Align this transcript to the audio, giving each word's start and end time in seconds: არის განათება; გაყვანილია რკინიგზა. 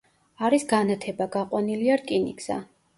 არის 0.47 0.65
განათება; 0.71 1.29
გაყვანილია 1.37 2.03
რკინიგზა. 2.05 2.63